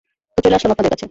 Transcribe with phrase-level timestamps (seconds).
[0.37, 0.99] তো চলে আসলাম আপনাদের কাছে।